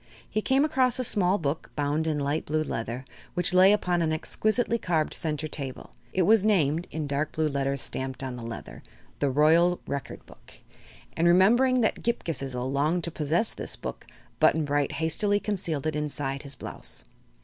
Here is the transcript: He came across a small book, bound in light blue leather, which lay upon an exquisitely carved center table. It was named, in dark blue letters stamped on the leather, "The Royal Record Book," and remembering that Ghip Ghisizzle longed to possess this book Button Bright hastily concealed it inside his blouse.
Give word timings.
He 0.27 0.41
came 0.41 0.65
across 0.65 0.97
a 0.97 1.03
small 1.03 1.37
book, 1.37 1.69
bound 1.75 2.07
in 2.07 2.17
light 2.17 2.47
blue 2.47 2.63
leather, 2.63 3.05
which 3.35 3.53
lay 3.53 3.71
upon 3.71 4.01
an 4.01 4.11
exquisitely 4.11 4.79
carved 4.79 5.13
center 5.13 5.47
table. 5.47 5.91
It 6.11 6.23
was 6.23 6.43
named, 6.43 6.87
in 6.89 7.05
dark 7.05 7.33
blue 7.33 7.47
letters 7.47 7.81
stamped 7.83 8.23
on 8.23 8.35
the 8.35 8.41
leather, 8.41 8.81
"The 9.19 9.29
Royal 9.29 9.79
Record 9.85 10.25
Book," 10.25 10.55
and 11.15 11.27
remembering 11.27 11.81
that 11.81 12.01
Ghip 12.01 12.23
Ghisizzle 12.23 12.67
longed 12.71 13.03
to 13.03 13.11
possess 13.11 13.53
this 13.53 13.75
book 13.75 14.07
Button 14.39 14.65
Bright 14.65 14.93
hastily 14.93 15.39
concealed 15.39 15.85
it 15.85 15.95
inside 15.95 16.41
his 16.41 16.55
blouse. 16.55 17.03